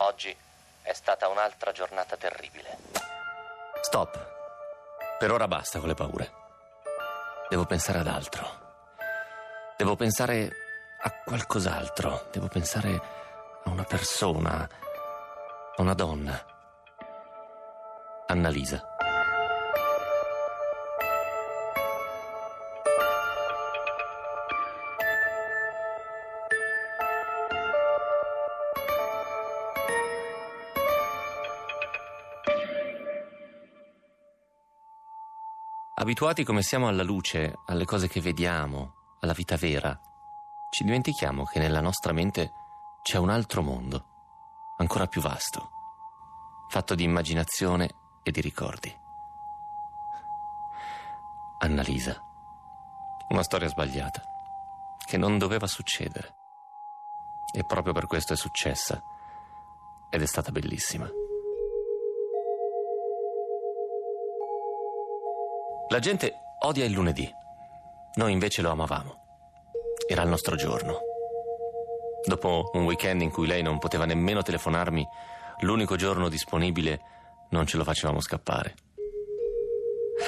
Oggi 0.00 0.36
è 0.82 0.92
stata 0.92 1.26
un'altra 1.28 1.72
giornata 1.72 2.16
terribile. 2.16 2.78
Stop. 3.80 4.36
Per 5.18 5.32
ora 5.32 5.48
basta 5.48 5.80
con 5.80 5.88
le 5.88 5.94
paure. 5.94 6.32
Devo 7.48 7.64
pensare 7.64 7.98
ad 7.98 8.06
altro. 8.06 8.66
Devo 9.76 9.96
pensare 9.96 10.50
a 11.02 11.12
qualcos'altro. 11.24 12.28
Devo 12.30 12.46
pensare 12.46 12.94
a 13.64 13.70
una 13.70 13.82
persona, 13.84 14.68
a 15.76 15.82
una 15.82 15.94
donna. 15.94 16.44
Annalisa. 18.26 18.97
Abituati 36.00 36.44
come 36.44 36.62
siamo 36.62 36.86
alla 36.86 37.02
luce, 37.02 37.58
alle 37.66 37.84
cose 37.84 38.06
che 38.06 38.20
vediamo, 38.20 39.16
alla 39.18 39.32
vita 39.32 39.56
vera, 39.56 40.00
ci 40.70 40.84
dimentichiamo 40.84 41.42
che 41.42 41.58
nella 41.58 41.80
nostra 41.80 42.12
mente 42.12 42.52
c'è 43.02 43.18
un 43.18 43.30
altro 43.30 43.62
mondo, 43.62 44.74
ancora 44.76 45.08
più 45.08 45.20
vasto, 45.20 45.70
fatto 46.68 46.94
di 46.94 47.02
immaginazione 47.02 47.90
e 48.22 48.30
di 48.30 48.40
ricordi. 48.40 48.96
Annalisa. 51.58 52.22
Una 53.30 53.42
storia 53.42 53.66
sbagliata, 53.66 54.22
che 55.04 55.16
non 55.16 55.36
doveva 55.36 55.66
succedere. 55.66 56.36
E 57.52 57.64
proprio 57.64 57.92
per 57.92 58.06
questo 58.06 58.34
è 58.34 58.36
successa. 58.36 59.02
Ed 60.10 60.22
è 60.22 60.26
stata 60.26 60.52
bellissima. 60.52 61.17
La 65.90 66.00
gente 66.00 66.34
odia 66.60 66.84
il 66.84 66.92
lunedì. 66.92 67.26
Noi 68.16 68.32
invece 68.32 68.60
lo 68.60 68.70
amavamo. 68.70 69.16
Era 70.06 70.20
il 70.20 70.28
nostro 70.28 70.54
giorno. 70.54 71.00
Dopo 72.26 72.68
un 72.74 72.84
weekend 72.84 73.22
in 73.22 73.30
cui 73.30 73.46
lei 73.46 73.62
non 73.62 73.78
poteva 73.78 74.04
nemmeno 74.04 74.42
telefonarmi, 74.42 75.06
l'unico 75.60 75.96
giorno 75.96 76.28
disponibile 76.28 77.00
non 77.50 77.64
ce 77.64 77.78
lo 77.78 77.84
facevamo 77.84 78.20
scappare. 78.20 78.74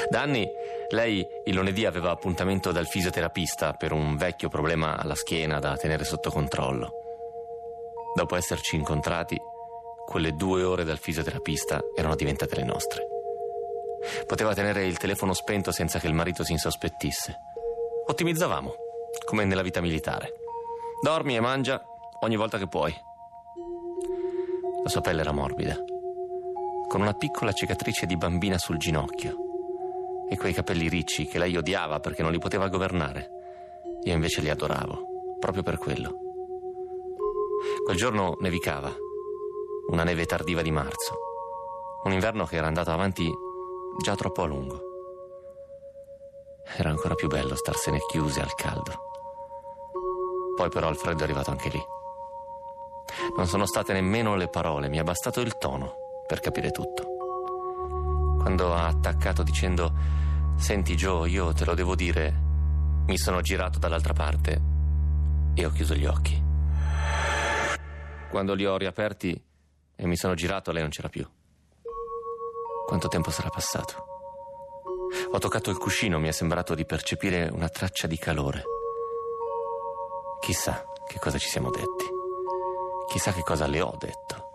Da 0.09 0.23
anni 0.23 0.49
lei 0.89 1.27
il 1.45 1.55
lunedì 1.55 1.85
aveva 1.85 2.11
appuntamento 2.11 2.73
dal 2.73 2.87
fisioterapista 2.87 3.75
per 3.75 3.93
un 3.93 4.17
vecchio 4.17 4.49
problema 4.49 4.97
alla 4.97 5.15
schiena 5.15 5.59
da 5.59 5.77
tenere 5.77 6.05
sotto 6.05 6.31
controllo. 6.31 6.91
Dopo 8.15 8.35
esserci 8.35 8.77
incontrati, 8.77 9.39
quelle 10.07 10.33
due 10.33 10.63
ore 10.63 10.85
dal 10.85 10.99
fisioterapista 10.99 11.81
erano 11.95 12.15
diventate 12.15 12.57
le 12.57 12.65
nostre. 12.65 13.10
Poteva 14.27 14.55
tenere 14.55 14.87
il 14.87 14.99
telefono 14.99 15.33
spento 15.33 15.73
senza 15.73 15.99
che 15.99 16.07
il 16.07 16.15
marito 16.15 16.45
si 16.45 16.53
insospettisse. 16.53 17.37
Ottimizzavamo, 18.07 18.75
come 19.25 19.45
nella 19.45 19.63
vita 19.63 19.81
militare. 19.81 20.35
Dormi 21.03 21.37
e 21.37 21.41
mangia 21.41 21.83
ogni 22.21 22.37
volta 22.37 22.59
che 22.59 22.67
puoi. 22.67 22.95
La 24.83 24.89
sua 24.89 25.01
pelle 25.01 25.21
era 25.21 25.33
morbida, 25.33 25.77
con 26.89 27.01
una 27.01 27.13
piccola 27.13 27.53
cicatrice 27.53 28.07
di 28.07 28.17
bambina 28.17 28.59
sul 28.59 28.79
ginocchio 28.79 29.37
e 30.29 30.37
quei 30.37 30.53
capelli 30.53 30.89
ricci 30.89 31.27
che 31.27 31.39
lei 31.39 31.57
odiava 31.57 32.01
perché 32.01 32.23
non 32.23 32.33
li 32.33 32.39
poteva 32.39 32.69
governare. 32.69 33.31
Io 34.05 34.15
invece 34.15 34.41
li 34.41 34.49
adoravo, 34.49 35.37
proprio 35.39 35.63
per 35.63 35.77
quello. 35.77 36.19
Quel 37.85 37.97
giorno 37.97 38.37
nevicava, 38.41 38.95
una 39.91 40.05
neve 40.05 40.25
tardiva 40.25 40.63
di 40.63 40.71
marzo, 40.71 41.15
un 42.05 42.13
inverno 42.13 42.47
che 42.47 42.57
era 42.57 42.69
andato 42.69 42.91
avanti 42.91 43.29
già 43.99 44.15
troppo 44.15 44.43
a 44.43 44.47
lungo. 44.47 44.83
Era 46.77 46.91
ancora 46.91 47.15
più 47.15 47.29
bello 47.29 47.55
starsene 47.57 47.99
chiusi 48.09 48.41
al 48.41 48.55
caldo. 48.55 49.09
Poi 50.55 50.69
però 50.69 50.89
il 50.89 50.97
freddo 50.97 51.21
è 51.21 51.25
arrivato 51.25 51.51
anche 51.51 51.69
lì. 51.69 51.83
Non 53.37 53.47
sono 53.47 53.67
state 53.67 53.93
nemmeno 53.93 54.37
le 54.37 54.49
parole, 54.49 54.89
mi 54.89 54.99
è 54.99 55.03
bastato 55.03 55.41
il 55.41 55.59
tono 55.59 56.23
per 56.27 56.41
capire 56.41 56.71
tutto. 56.71 57.03
Quando 58.39 58.73
ha 58.73 58.87
attaccato 58.87 59.43
dicendo 59.43 59.93
Senti 60.57 60.95
Joe, 60.95 61.29
io 61.29 61.53
te 61.53 61.65
lo 61.65 61.75
devo 61.75 61.95
dire, 61.95 62.33
mi 63.07 63.19
sono 63.19 63.41
girato 63.41 63.79
dall'altra 63.79 64.13
parte 64.13 64.61
e 65.55 65.65
ho 65.65 65.71
chiuso 65.71 65.95
gli 65.95 66.07
occhi. 66.07 66.41
Quando 68.31 68.55
li 68.55 68.65
ho 68.65 68.77
riaperti 68.77 69.43
e 69.97 70.07
mi 70.07 70.17
sono 70.17 70.35
girato, 70.35 70.71
lei 70.71 70.83
non 70.83 70.91
c'era 70.91 71.09
più. 71.09 71.27
Quanto 72.91 73.07
tempo 73.07 73.31
sarà 73.31 73.51
passato? 73.51 74.05
Ho 75.31 75.39
toccato 75.39 75.71
il 75.71 75.79
cuscino, 75.79 76.19
mi 76.19 76.27
è 76.27 76.33
sembrato 76.33 76.75
di 76.75 76.85
percepire 76.85 77.49
una 77.49 77.69
traccia 77.69 78.09
di 78.09 78.19
calore. 78.19 78.65
Chissà 80.41 80.85
che 81.07 81.21
cosa 81.21 81.39
ci 81.39 81.49
siamo 81.49 81.71
detti. 81.71 82.09
Chissà 83.07 83.31
che 83.31 83.43
cosa 83.43 83.69
le 83.69 83.81
ho 83.81 83.95
detto. 83.97 84.51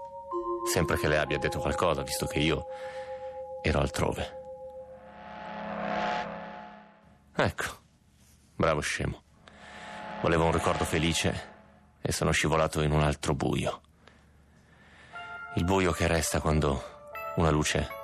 Sempre 0.69 0.97
che 0.97 1.07
le 1.07 1.17
abbia 1.17 1.37
detto 1.37 1.59
qualcosa, 1.59 2.01
visto 2.01 2.25
che 2.25 2.39
io 2.39 2.65
ero 3.61 3.79
altrove. 3.79 4.41
Ecco, 7.37 7.65
bravo 8.53 8.81
scemo. 8.81 9.23
Volevo 10.21 10.43
un 10.43 10.51
ricordo 10.51 10.83
felice 10.83 11.53
e 12.01 12.11
sono 12.11 12.31
scivolato 12.31 12.81
in 12.81 12.91
un 12.91 13.01
altro 13.01 13.33
buio. 13.33 13.79
Il 15.55 15.63
buio 15.63 15.93
che 15.93 16.05
resta 16.07 16.41
quando 16.41 16.83
una 17.37 17.49
luce 17.49 18.03